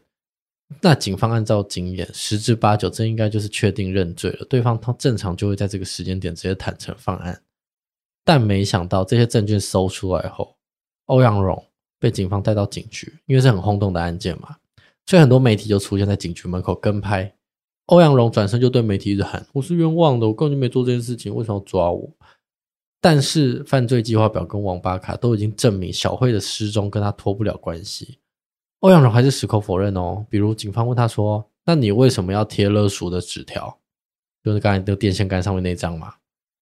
[0.80, 4.46] 那警方按照经验，十之八九，这应该就是确定认罪了。
[4.48, 7.42] 对方他正常就会在这个时间点直接坦诚犯案，
[8.24, 10.56] 但没想到这些证据搜出来后。
[11.06, 11.66] 欧阳荣
[11.98, 14.56] 被警方带到警局，因为是很轰动的案件嘛，
[15.06, 17.34] 所以很多媒体就出现在警局门口跟拍。
[17.90, 22.08] 欧阳龙转身就对媒体一直喊：“我是冤枉的，我根本就没做这件事情，为什么要抓我？”
[23.02, 28.18] 但是犯罪计划表跟网吧卡都已经证明小慧的失踪跟他脱不了关系。
[28.80, 30.24] 欧阳龙还是矢口否认哦。
[30.30, 33.78] 比如警方问他说：“那你为什么要贴勒赎的纸条？
[34.44, 36.14] 就是刚才那个电线杆上面那张嘛？”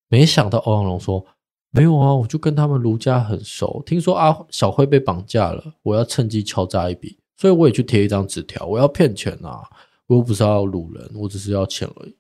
[0.09, 1.25] 没想到欧阳龙说。
[1.71, 3.83] 没有啊，我就跟他们卢家很熟。
[3.85, 8.65] 听说阿小慧被绑架了，我要趁机敲诈一笔，所以我也去贴一张纸条。
[8.65, 9.69] 我要骗钱啊！
[10.09, 12.17] 我又不是要掳人，我只是要钱而已。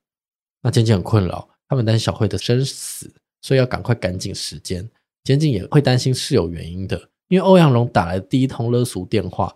[0.63, 4.89] 那检警很困扰，他们担心小慧的生死，所以要赶快赶紧时间。
[5.25, 6.97] 检警也会担心是有原因的，
[7.29, 9.55] 因为欧阳龙打来第一通勒索电话，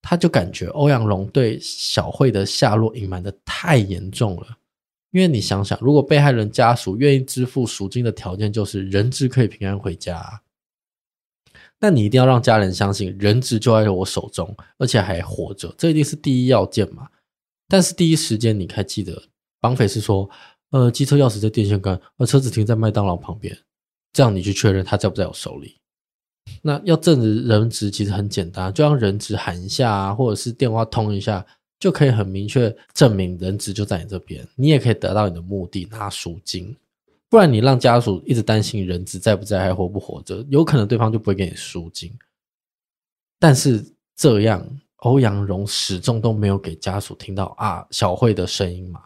[0.00, 4.46] 他就感觉欧阳龙对小慧的下落隐瞒得太严重了。
[5.10, 10.42] 因为你想想，如果被害人家属愿意支付赎金的条件，就是人质可以平安回家。
[11.80, 17.08] 那你一定要让家人相信人质就在我手中，而且还活着，这一定是第一要件嘛。
[17.70, 19.22] 但是第一时间，你还记得
[19.60, 20.28] 绑匪是说，
[20.70, 23.56] 呃，机车钥匙在电线杆，而车子停在麦当劳旁边，
[24.12, 25.76] 这样你去确认他在不在我手里。
[26.62, 31.46] 那要证实人质其实很简单，就让人质喊一下啊，或者是电话通一下，
[31.78, 36.76] 就可以很明确证明人质就在你这边，你也可以得到你的目的，拿赎金。
[37.28, 42.12] 不然你让家属一直担心人质在不在，还活不活着，有可能对方就不会给你赎金。
[43.38, 43.84] 但是
[44.16, 44.66] 这样。
[45.00, 49.02] 欧阳荣始终都没有给家属听到啊小慧的声音嘛，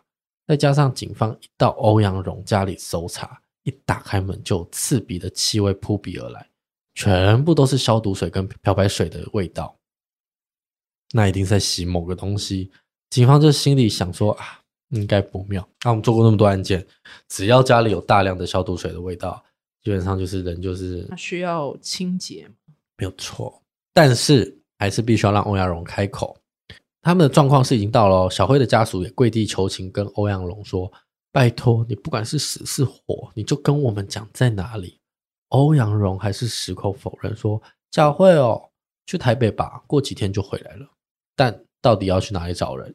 [0.47, 6.49] 再加上警方一到欧阳荣家里搜查，一打开门就刺鼻的气味扑鼻而来，
[6.95, 9.77] 全部都是消毒水跟漂白水的味道，
[11.13, 12.71] 那一定在洗某个东西。
[13.11, 15.67] 警方就心里想说啊，应该不妙。
[15.85, 16.85] 那、啊、我们做过那么多案件，
[17.29, 19.41] 只要家里有大量的消毒水的味道，
[19.83, 22.51] 基本上就是人就是需要清洁，
[22.97, 24.61] 没有错，但是。
[24.85, 26.37] 还是必须要让欧阳荣开口。
[27.01, 30.93] 他们的状况是已经到了，小辉的家属也跪地求情，跟欧阳荣说
[31.33, 34.99] ：“拜托你，不管是死是活，你就跟我们讲在哪里。”
[35.49, 38.71] 欧阳荣还是矢口否认说：“小慧哦，
[39.07, 40.87] 去台北吧，过几天就回来了。”
[41.35, 42.95] 但到底要去哪里找人？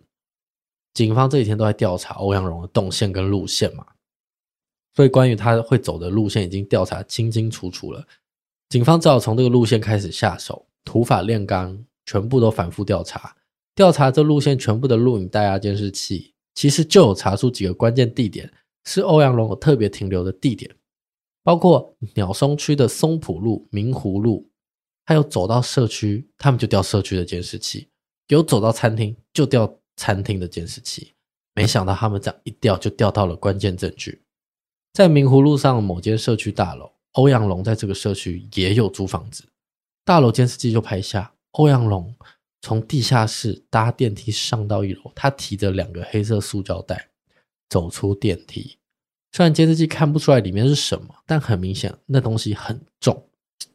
[0.93, 3.83] 警方这几天都在调查欧阳荣的动线跟路线嘛，
[4.95, 8.05] 所以关于他会走的路线已经调查清清楚楚了。
[8.69, 10.67] 警方只好从这个路线开始下手。
[10.89, 13.35] 土法炼钢，全部都反复调查，
[13.75, 18.51] 调查这路线全部的录影带啊、监视器，其实就有查出几个关键地点
[18.85, 20.75] 是欧阳龙有特别停留的地点，
[21.43, 24.49] 包括鸟松区的松浦路、明湖路，
[25.05, 27.87] 还有走到社区，他们就调社区的监视器；
[28.29, 31.13] 有走到餐厅，就调餐厅的监视器。
[31.53, 34.23] 没想到他们这样一调，就调到了关键证据，
[34.93, 39.43] 在明湖路上某间社区大楼，欧阳龙在这个社区也有租房子。
[40.09, 42.15] 大楼监视器就拍下欧阳龙
[42.63, 47.09] 从地下室搭电梯上到一楼，他提着两个黑色塑胶袋
[47.69, 48.79] 走出电梯。
[49.31, 53.23] 虽然监视器看不出来里面是什么，但很明显那东西很重。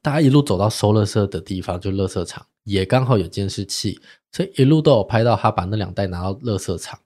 [0.02, 4.00] 大家一路走到收垃圾的地方，就垃圾场，也刚好有监视器，
[4.32, 6.98] 所以一路都有拍到他把那两袋拿到垃圾场，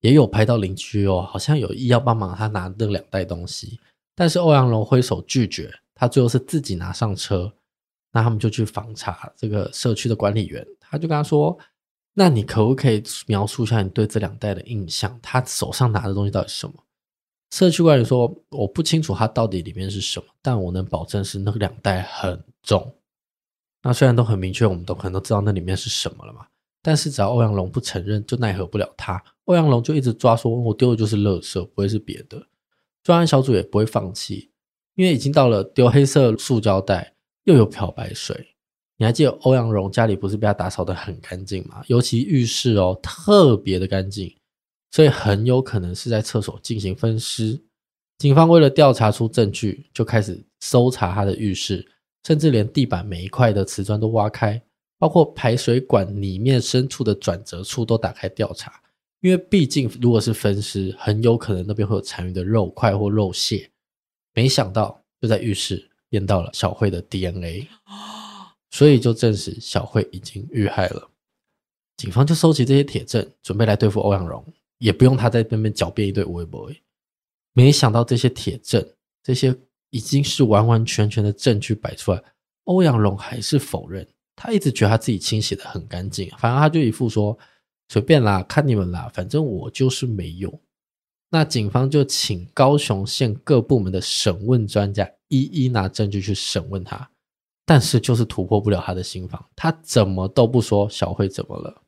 [0.00, 3.78] 也有拍到邻居哦，好像有意要帮忙他拿那两袋东西，
[4.16, 7.52] 但是欧阳龙挥手拒绝，他最后是自己拿上车。
[8.12, 11.56] 那他们就去访查这个社区的管理员，他就跟他说
[12.14, 15.18] ：“那你可不可以描述一下你对这两袋的印象？
[15.22, 16.74] 他手上拿的东西到底是什么？”
[17.50, 22.94] 社区管理员说：“我不清楚他到底里面是什么，但我能保证是那两袋很重。”
[23.82, 26.46] 那虽然都很明确，我们都可能都知道那里面是什么了嘛，
[26.82, 29.22] 但是只要欧阳龙不承认，就奈何不了他。
[29.46, 32.46] 欧阳龙就一直抓说：“我丢的就是垃圾，不会是别的。”
[33.02, 34.50] 专案小组也不会放弃，
[34.94, 37.14] 因为已经到了丢黑色塑胶袋。
[37.50, 38.54] 又有漂白水，
[38.96, 41.82] 你还记得欧阳荣家里不是被他打扫得很干净吗？
[41.88, 44.34] 尤其浴室哦，特别的干净，
[44.92, 47.60] 所以很有可能是在厕所进行分尸。
[48.18, 51.86] 警方为了调查出证据，就开始搜查他的浴室，
[52.26, 54.62] 甚至连地板每一块的瓷砖都挖开，
[54.98, 58.80] 包括排水管里面深处的转折处都打开调查。
[59.22, 63.70] 因为毕竟如果是分尸，很有可能那边会有残余的肉块或肉屑。
[64.32, 65.89] 没想到就在浴室。
[66.10, 67.66] 验到了小慧的 DNA，
[68.70, 71.10] 所以就证实小慧已经遇害了。
[71.96, 74.44] 警方就收集这些铁证，准备来对付欧阳荣，
[74.78, 76.70] 也不用他在那边狡辩一堆微博。
[77.52, 78.86] 没想到这些铁证，
[79.22, 79.54] 这些
[79.90, 82.22] 已经是完完全全的证据摆出来，
[82.64, 84.06] 欧阳荣还是否认。
[84.36, 87.36] 他一直觉得他自己清洗的很干净，反而他就一副说
[87.88, 90.60] 随便啦，看你们啦，反正我就是没有。
[91.32, 97.08] 那警方就请高雄县各部门的审问专家一一拿证据去审问他，
[97.64, 101.82] 但是就是突破不了他的心防，他怎么都不说小慧怎么了。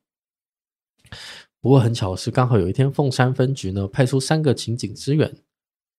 [1.61, 5.29] 不过很巧的是，刚好有一天凤山分局呢派出三个刑警支援，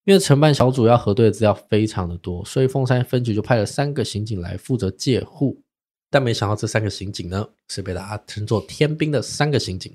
[0.05, 5.61] 因为承办小组要核对的资料非常的多，所以凤山分局就派了三个刑警来负责戒护。
[6.09, 9.93] 但没想到这三个刑警呢是被大家称作天兵的三个刑警。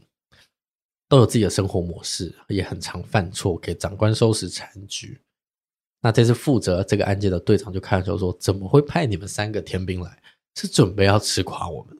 [1.08, 5.18] 都有自己的生活模式，也很常犯错，给长官收拾残局。
[6.00, 10.22] 那这次负责这个案件的队长就开玩笑说：“怎么会派你们三个天兵来？
[10.54, 11.98] 是准备要吃垮我们？”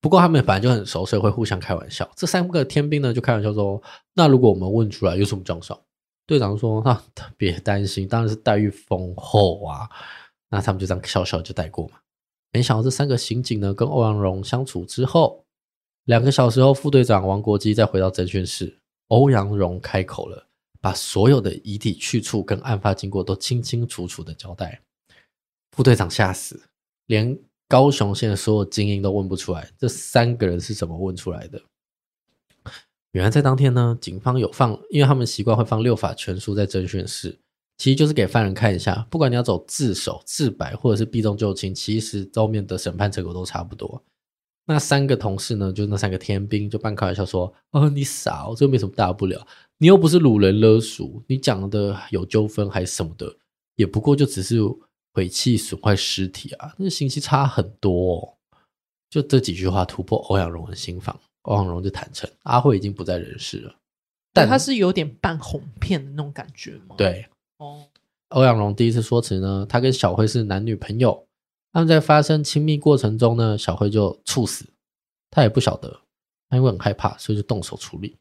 [0.00, 2.10] 不过他们本来就很熟，所以会互相开玩笑。
[2.16, 3.80] 这三个天兵呢，就开玩笑说
[4.14, 5.78] ：“那如果我们问出来有什么奖赏？”
[6.26, 7.00] 队长说：“那
[7.36, 9.88] 别担心，当然是待遇丰厚啊。”
[10.50, 11.98] 那他们就这样笑笑就带过嘛。
[12.50, 15.43] 没想到这三个刑警呢，跟欧阳荣相处之后。
[16.04, 20.46] 两个小时后，副队长王国基再回到侦讯室，欧阳荣开口了，
[20.80, 24.82] 把所有的遗体去处跟案发经过都清清楚楚的交代。
[25.72, 26.60] 副队长吓死，
[27.06, 31.62] 连高雄县所有精英都问不出来，这三个人是怎么问出来的？
[33.12, 37.38] 原来在当天呢，警方有放，因为他们习惯会放六法全书在侦讯室，
[37.78, 44.02] 其实就是给犯人看一下，不管你要走自首、自白，或者是避重就轻，其实后面的审判结果都差不多。
[44.66, 49.46] 那三个同事呢，就那三个天兵，就半开玩笑说：“哦，你傻哦，这没什么大不了，
[49.76, 53.30] 你又不是掳人勒赎，你讲的有纠纷还是什么的，
[53.76, 54.58] 也不过就只是
[55.12, 58.34] 毁弃损坏尸体啊，那信息差很多哦。”
[59.10, 63.74] 就这几句话突破欧阳荣的心防，欧阳荣就坦诚阿慧已经不在人世了，
[64.32, 66.96] 但他是有点半哄骗的那种感觉吗？
[66.96, 67.26] 对，
[67.58, 67.84] 哦，
[68.30, 71.26] 欧阳荣第一次说辞呢，他跟小慧是男女朋友。
[71.74, 74.64] 他们在发生亲密过程中呢，小慧就猝死，
[75.28, 76.00] 他也不晓得，
[76.48, 78.16] 他因为很害怕，所以就动手处理。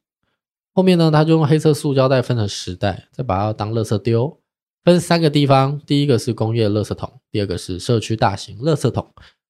[0.73, 4.41] 后面呢，他就用黑色塑胶袋分成十袋，再把它当垃圾丢，
[4.83, 9.07] 分三个地方，第一个是工业垃圾桶，第二个是社区大型垃圾桶。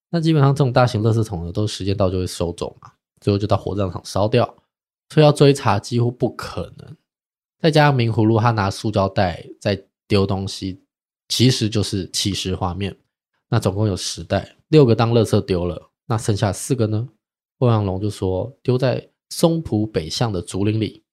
[0.09, 4.45] 那基本上这种大型垃圾桶呢，都时间到就会收走嘛，最后就到火葬场烧掉，
[5.13, 6.97] 所以要追查几乎不可能。
[7.61, 10.83] 再加上明葫芦他拿塑胶袋在丢东西，
[11.29, 12.93] 其实就是起司画面。
[13.53, 17.07] 那总共有十袋，六个当垃圾丢了，那剩下四个呢？
[17.59, 21.03] 欧阳龙就说丢在松浦北巷的竹林里，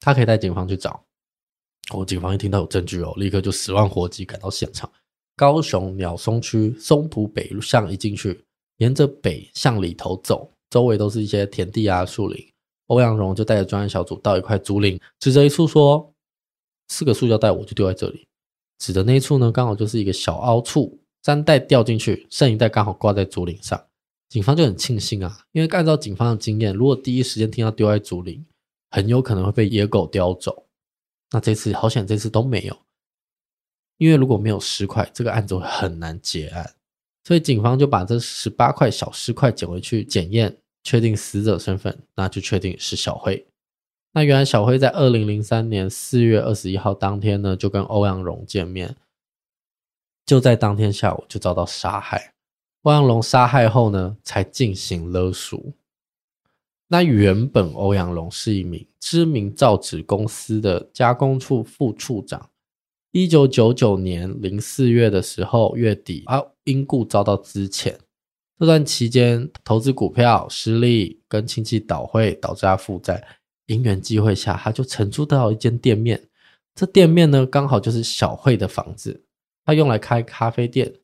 [0.00, 1.04] 他可以带警方去找。
[1.92, 4.90] 哦，警方一听到有证据哦，立刻就十万火急赶到现场。
[5.36, 8.44] 高雄鸟松区松浦北巷一进去，
[8.78, 12.44] 沿着北巷里头走，周围都是一些田地啊、树林。
[12.88, 16.12] 欧阳龙就带着专案小组到一块竹林，指着一处说
[16.90, 18.26] ：“四个塑胶袋我就丢在这里。”
[18.82, 20.98] 指的那一处呢，刚好就是一个小凹处。
[21.24, 23.82] 三袋掉进去，剩一袋刚好挂在竹林上，
[24.28, 28.44] 警方就很庆幸啊，因为按照警方的经验，如果第一时间听到丢在竹林，
[28.90, 30.66] 很有可能会被野狗叼走。
[31.30, 32.76] 那这次好险，这次都没有，
[33.96, 36.74] 因为如果没有尸块，这个案子会很难结案。
[37.24, 43.46] 所以警方就把这十八块小尸块捡回去检验，确定死者身份，那就确定是小辉。
[44.12, 48.94] 那原来小辉在二零零三年四月二十一号当天呢，就跟欧阳荣见面。
[50.26, 52.34] 就在当天下午就遭到杀害。
[52.82, 55.72] 欧阳龙杀害后呢，才进行勒赎。
[56.88, 62.50] 那原本欧阳龙是一名知名造纸公司的加工处副处长。
[63.10, 67.96] 一九九九年零四月的时候月底啊，因故遭到资遣。
[68.58, 73.26] 这段期间投资股票失利，跟亲戚倒会导致他负债。
[73.66, 76.28] 因缘际会下，他就承租到一间店面。
[76.74, 79.24] 这店面呢，刚好就是小慧的房子。
[79.64, 80.94] 他用来开咖啡店。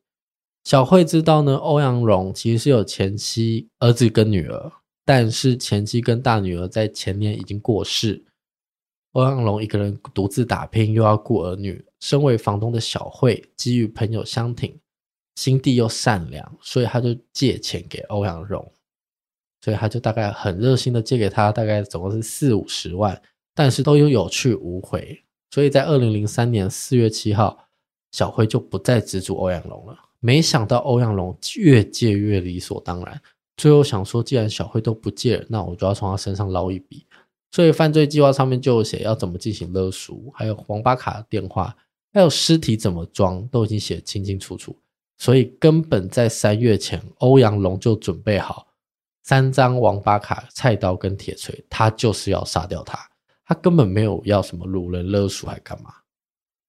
[0.63, 4.71] 小慧知道呢，欧阳荣其实是有前妻、儿子跟女儿，
[5.03, 8.23] 但是前妻跟大女儿在前年已经过世。
[9.13, 11.83] 欧阳荣一个人独自打拼，又要顾儿女。
[11.99, 14.79] 身为房东的小慧，基于朋友相挺，
[15.35, 18.71] 心地又善良，所以他就借钱给欧阳荣。
[19.61, 23.19] 所以他就大概很热心的借给他，大概总共是四五十万，
[23.55, 25.23] 但是都有有去无回。
[25.49, 27.67] 所以在二零零三年四月七号。
[28.11, 29.97] 小慧就不再资助欧阳龙了。
[30.19, 33.21] 没想到欧阳龙越借越理所当然，
[33.57, 37.05] 最后想说，既然小慧都不借了，那我就要从他身上捞一笔。
[37.51, 41.75] 所以犯罪计划上面就写要怎么进行勒赎，还有网吧卡的电话，
[42.13, 44.77] 还有尸体怎么装，都已经写清清楚楚。
[45.17, 48.67] 所以根本在三月前，欧阳龙就准备好
[49.23, 52.97] 三张王八卡、菜刀跟铁锤，他就是要杀掉他。
[53.45, 55.93] 他根本没有要什么掳人勒赎，还干嘛？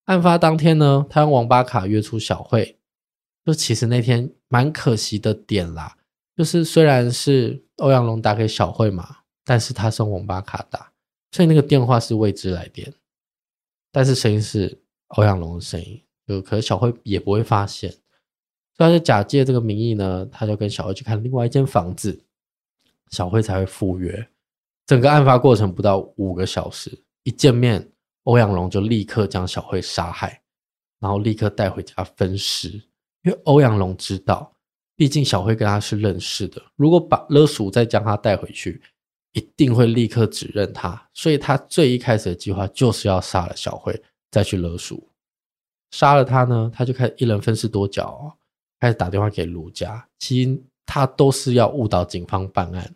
[0.04, 2.78] 案发当天呢，他用网吧卡约出小慧。
[3.44, 5.96] 就其实那天蛮可惜的点啦，
[6.36, 10.92] 就是虽然是欧阳龙打给小慧嘛，但是他是用网吧卡打，
[11.32, 12.94] 所以那个电话是未知来电，
[13.90, 22.24] 但是声音是欧阳龙的声音，就可是小慧也不会发现，所以他就假借这个名义呢，他就跟小慧去看另外一间房子，
[23.10, 24.28] 小慧才会赴约。
[24.86, 27.91] 整个案发过程不到五个小时，一见面。
[28.24, 30.42] 欧阳龙就立刻将小慧杀害，
[31.00, 32.68] 然后立刻带回家分尸。
[33.22, 34.52] 因为欧阳龙知道，
[34.96, 38.82] 毕竟小慧跟他是认识的，如果把勒赎再将他带回去，
[39.32, 41.08] 一定会立刻指认他。
[41.14, 44.00] 所以他最一开始的计划就是要杀了小慧，
[44.30, 45.08] 再去勒赎。
[45.90, 48.32] 杀了他呢，他就开始一人分饰多角哦，
[48.80, 52.94] 开始打电话给卢家，其实他都是要误导警方办案。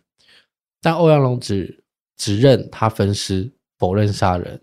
[0.81, 1.83] 但欧阳龙只
[2.17, 4.61] 指认他分尸，否认杀人。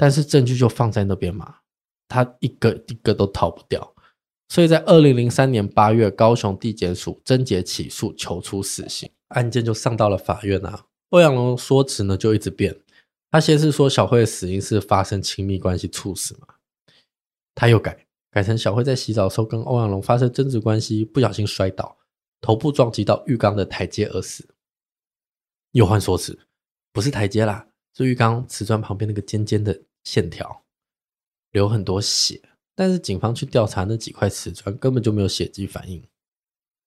[0.00, 1.56] 但是证据就放在那边嘛，
[2.08, 3.94] 他一个一个都逃不掉，
[4.48, 10.86] 所以在二零零三年八月，高雄地检署侦结起诉，求出死刑，案件就上到了法院啊。
[11.10, 12.74] 欧阳龙说辞呢就一直变，
[13.30, 16.46] 他先是说小慧的死因是发生亲密关系猝死嘛，
[17.54, 21.98] 他又改，改成小慧在洗澡的时候跟欧阳龙发生争执关系，不小心摔倒，
[22.40, 24.48] 头部撞击到浴缸的台阶而死。
[25.72, 26.38] 又换说辞，
[26.90, 30.62] 不是台阶啦，是浴缸瓷砖旁边那个尖尖的线条，
[31.50, 32.40] 流很多血。
[32.74, 36.02] 但是警方去调查那几块瓷砖，根本就没有血迹反应。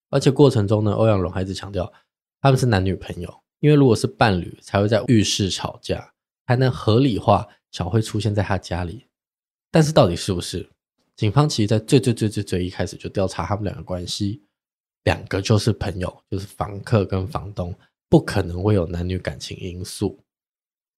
[0.09, 1.91] 而且过程中呢，欧阳龙还一直强调
[2.41, 6.13] 他们是男女朋友，因为如果是伴侣，才会在浴室吵架，
[6.47, 9.05] 才能合理化小慧出现在他家里。
[9.71, 10.69] 但是到底是不是？
[11.15, 14.41] 警方其实在最最最最最一开始就调查他们两个关系，
[15.03, 17.73] 两个就是朋友，就是房客跟房东。
[18.09, 20.19] 不可能会有男女感情因素，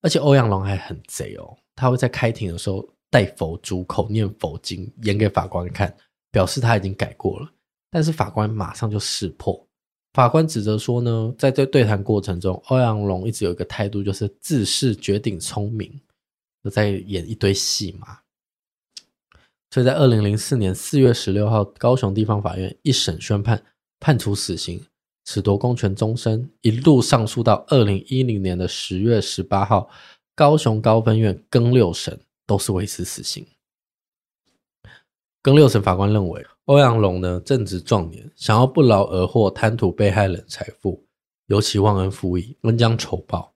[0.05, 5.91] 而且欧阳龙还很贼哦，他会在开庭的时候带佛珠，口念佛经，演给法官看，
[6.29, 7.49] 表示他已经改过了。
[7.89, 9.67] 但是法官马上就识破，
[10.13, 15.91] 法官指责说呢，在这对谈过程中，欧阳龙一直有一个态度，就是自恃绝顶聪明，
[16.63, 18.19] 就在演一堆戏嘛。
[19.71, 23.59] 所以在二零零四年四月十六号，高雄地方法院一审宣判，
[23.99, 24.85] 判处死刑。
[25.25, 29.89] 褫夺公权终身，一路上诉到二零一零年的十月十八号，
[30.35, 33.45] 高雄高分院更六审都是维持死刑。
[35.41, 41.03] 更六审法官认为，欧阳龙呢正值壮年，想要不劳而获，贪图被害人财富，
[41.47, 43.53] 尤其忘恩负义，恩将仇报，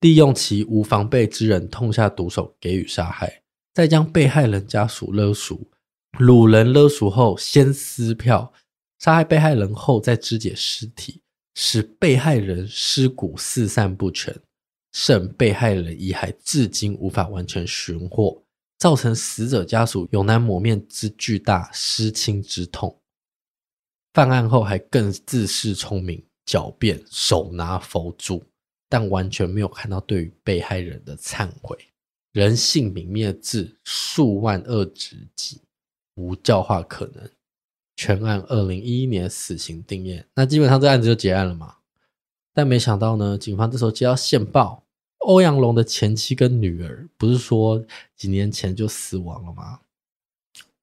[0.00, 3.42] 利用其无防备之人痛下毒手，给予杀害，
[3.74, 5.68] 再将被害人家属勒赎，
[6.18, 8.52] 掳人勒赎后，先撕票。
[9.02, 11.20] 杀害被害人后，再肢解尸体，
[11.56, 14.32] 使被害人尸骨四散不全，
[14.92, 18.40] 甚被害人遗骸至今无法完全寻获，
[18.78, 22.96] 造成死者家属永难抹灭之巨大失亲之痛。
[24.12, 28.40] 犯案后还更自恃聪明，狡辩手拿佛珠，
[28.88, 31.76] 但完全没有看到对于被害人的忏悔，
[32.34, 35.60] 人性泯灭至数万恶之极，
[36.14, 37.28] 无教化可能。
[37.94, 41.76] 全案二零一一年死刑定谳，那基本上这案子就结案了嘛。
[42.54, 44.84] 但没想到呢，警方这时候接到线报，
[45.18, 47.82] 欧阳龙的前妻跟女儿不是说
[48.16, 49.80] 几年前就死亡了吗？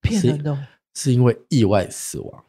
[0.02, 2.44] 骗人的，是因为意外死亡。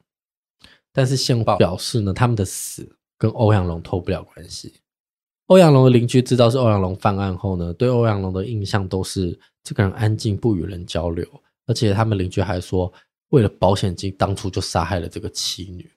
[0.92, 4.74] 但是线报表示呢，他们的死跟欧阳龙脱不了关系。
[5.46, 11.26] 欧阳龙的邻居知道是欧阳龙犯案后呢，对欧阳龙的印象都是这个人安静不与人交流，
[11.66, 12.92] 而且他们邻居还说。
[13.30, 15.90] 为了保险金，当初就杀害了这个妻女。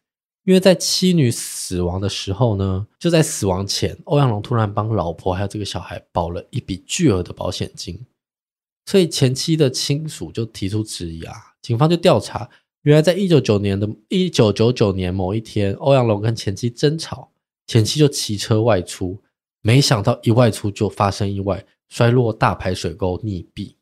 [0.45, 8.05] 因为在妻女死亡的时候呢，就在死亡前，欧阳龙突然帮老婆还有这个小孩保了一笔巨额的保险金，
[8.85, 11.33] 所以前妻的亲属就提出质疑啊。
[11.61, 12.49] 警方就调查，
[12.81, 17.31] 原来在一九九年的一九九九年某一天，欧阳龙跟前妻争吵，
[17.67, 19.23] 前妻就骑车外出，
[19.61, 23.75] 没想到一外出就发生意外，摔落大排水沟溺毙。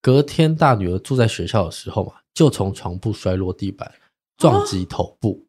[0.00, 2.12] 隔天大女儿住在学校的时候嘛。
[2.38, 3.92] 就从床铺摔落地板，
[4.36, 5.44] 撞击头部。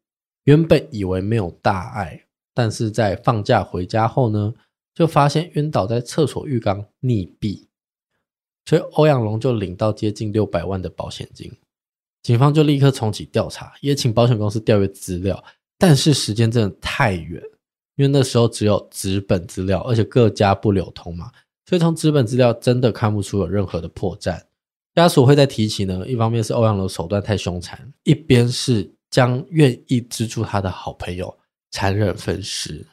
[0.45, 4.51] 原本以为没有大碍，但是在放假回家后呢，
[4.95, 7.67] 就发现晕倒在厕所浴缸溺毙。
[8.65, 11.55] 所以欧阳龙就领到接近六百万的保险金。
[12.23, 15.43] 警方就立刻重启调查，也请保险公司调阅资料。
[15.77, 17.39] 但是时间真的太远，
[17.97, 21.31] 因为那时候只有纸本资料，而且各家不流通嘛，
[21.67, 24.41] 所以从纸本资料真的看不出有任何的破绽。
[24.99, 31.39] 家属会再提起呢，一方面是欧阳龙手段太凶残，一边是将愿意资助他的好朋友
[31.71, 32.85] 残忍分尸。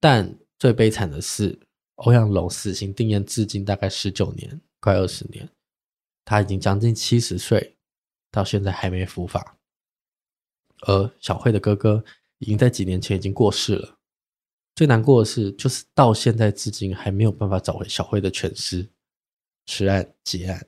[0.00, 1.56] 但最悲惨的是，
[1.96, 5.48] 欧阳龙死刑定谳至今大概十九年，快二十年，
[6.24, 7.76] 他已经将近七十岁，
[8.32, 9.56] 到现在还没伏法。
[10.88, 12.04] 而小慧的哥哥
[12.38, 13.96] 已经在几年前已经过世了。
[14.74, 18.86] 最难过的是，就是到现在至今还没有办法找回小慧的全尸。
[19.66, 20.66] 此案结案。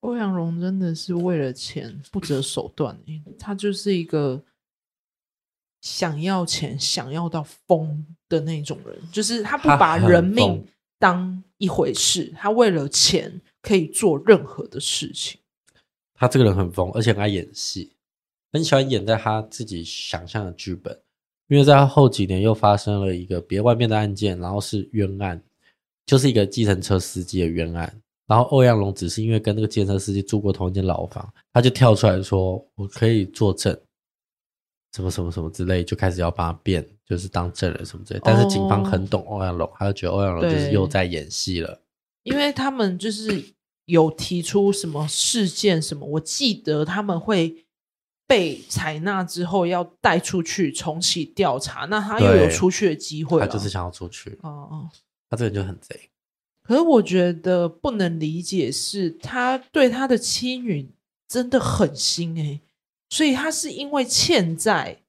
[0.00, 2.98] 欧阳荣真的是为了钱不择手段，
[3.38, 4.42] 他就是一个
[5.80, 10.64] 想要钱想要到疯的那种人，就是他不把人命
[10.98, 15.40] 当一回事，他，他为了钱可以做任何的事情。
[16.14, 17.90] 他这个人很疯，而且很爱演戏，
[18.52, 21.00] 很喜欢演在他自己想象的剧本。
[21.48, 25.42] 因为在他后几年又发生了一个别外面的案件，然后是冤案，
[26.06, 28.00] 就是一个计程车司机的冤案。
[28.26, 33.78] 然后欧阳龙只是因为跟那个建设司机住过同一间牢房，他就跳出来说：“我可以作证，
[34.92, 41.82] 什么什么什么之类，就开始要帮他辩，就是当证人什么之类。”但是警方很懂欧阳龙，他就觉得欧阳龙就是又在演戏了，
[42.22, 43.44] 因为他们就是
[43.84, 47.66] 有提出什么事件什么，我记得他们会
[48.26, 54.38] 被采纳之后要带出去重启调查，那他又有出去的机会，他就是想要出去。
[54.42, 54.88] 哦哦，
[55.28, 56.08] 他这个人就很贼。
[56.66, 60.90] 可是我觉得不能理解，是他对他的妻女
[61.28, 62.60] 真的很心哎，
[63.10, 65.02] 所以他是因为欠债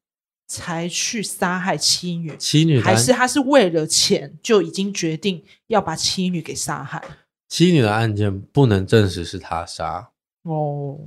[0.47, 7.01] 才去杀害妻女，妻女还是他是为了钱就已经决定要把妻女给杀害？
[7.47, 10.11] 妻女的案件不能证实是他杀。
[10.43, 10.99] 哦，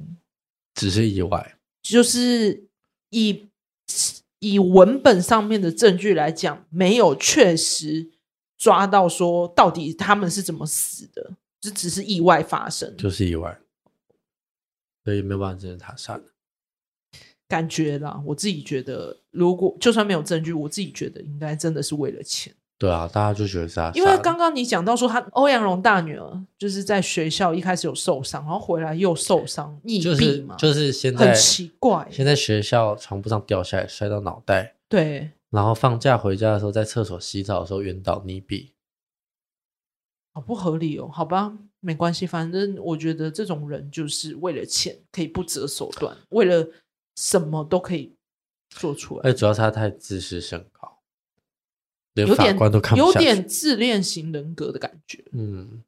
[0.74, 2.64] 只是意外，就是
[3.11, 3.46] 以
[4.38, 8.09] 以文本上面的证据来讲，没有确实
[8.59, 11.30] 抓到说到底他们是怎么死的，
[11.61, 13.59] 这只是意外发生，就是意外。
[15.04, 16.24] 所以没有办法证实他杀的，
[17.48, 22.52] 感觉啦，我自己觉得，如果就算没有证据，我自己觉得应该真的是为了钱。
[22.76, 23.90] 对啊，大家就觉得是他。
[23.94, 32.06] 因为刚刚你讲到说，他欧阳龙大女儿就是在学校一开始有受伤，然后回来又受伤，溺毙嘛，就是现在很奇怪。
[32.11, 38.72] 现在学校床铺上掉下来，摔到脑袋，对，然后放假回家的时候，在厕所洗澡的时候晕倒溺毙，
[40.32, 41.09] 好不合理哦？
[41.12, 41.57] 好吧。
[41.80, 46.68] 没关系，反正我觉得这种人就是为了钱可以不择手段，为了
[47.14, 48.16] 什么都可以
[48.70, 49.30] 做出来。
[49.30, 50.99] 哎，主要是他太自视甚高，
[52.14, 55.24] 连法官都看不有点，有点自恋型人格的感觉。
[55.30, 55.84] 嗯，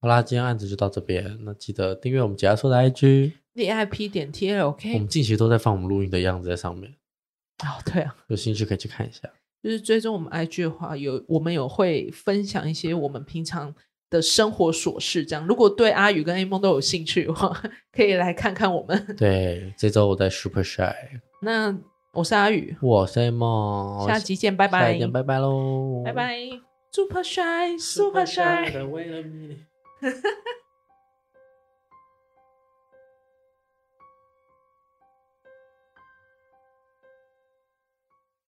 [0.00, 6.96] 好啦，今天案子就到这边，那记得订阅我们解压说的 IG VIP 点 TLK，我们近期都在放我们录音的样子在上面。
[7.68, 9.28] 哦，对啊，有兴趣可以去看一下。
[9.62, 13.74] 就是追踪我们 IG 的话，有我们有会分享一些我们平常。
[14.12, 15.46] 的生活琐事，这样。
[15.46, 17.50] 如果对阿宇跟 A 梦都有兴趣的话，
[17.90, 19.16] 可以来看看我们。
[19.16, 20.94] 对，这周我在 Super Shy。
[21.40, 21.74] 那
[22.12, 24.80] 我是阿宇，我是 A 梦，下期见，拜拜。
[24.80, 26.36] 下期见，拜拜喽，拜拜。
[26.92, 28.70] Super Shy，Super Shy。